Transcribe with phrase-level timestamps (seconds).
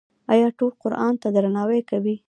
[0.33, 2.15] آیا ټول قرآن ته درناوی کوي؟